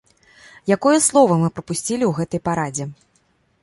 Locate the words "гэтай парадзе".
2.17-2.85